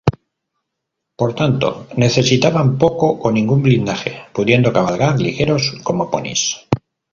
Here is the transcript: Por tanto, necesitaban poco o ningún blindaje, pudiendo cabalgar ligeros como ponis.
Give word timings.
Por 1.19 1.31
tanto, 1.39 1.67
necesitaban 2.03 2.69
poco 2.83 3.05
o 3.25 3.27
ningún 3.31 3.61
blindaje, 3.61 4.13
pudiendo 4.33 4.73
cabalgar 4.73 5.21
ligeros 5.21 5.75
como 5.83 6.09
ponis. 6.09 6.41